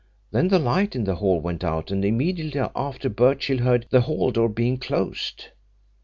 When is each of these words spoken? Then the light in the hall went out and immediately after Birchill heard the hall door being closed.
Then 0.31 0.47
the 0.47 0.57
light 0.57 0.95
in 0.95 1.03
the 1.03 1.17
hall 1.17 1.39
went 1.41 1.63
out 1.63 1.91
and 1.91 2.03
immediately 2.03 2.59
after 2.75 3.07
Birchill 3.07 3.59
heard 3.59 3.85
the 3.91 4.01
hall 4.01 4.31
door 4.31 4.49
being 4.49 4.79
closed. 4.79 5.49